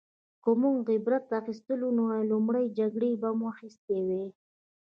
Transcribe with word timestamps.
که 0.43 0.51
موږ 0.61 0.77
عبرت 0.97 1.25
اخیستلی 1.41 1.89
نو 1.97 2.03
له 2.11 2.19
لومړۍ 2.31 2.65
جګړې 2.79 3.11
به 3.21 3.29
مو 3.37 3.45
اخیستی 3.53 3.99
وای 4.07 4.27